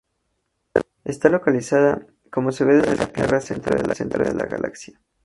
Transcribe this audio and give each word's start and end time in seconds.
Está 1.05 1.29
localizada, 1.29 2.07
como 2.31 2.51
se 2.51 2.65
ve 2.65 2.73
desde 2.77 2.95
la 2.95 3.05
Tierra, 3.05 3.39
cercana 3.39 3.81
al 3.83 3.95
centro 3.95 4.25
de 4.25 4.33
la 4.33 4.47
galaxia. 4.47 4.99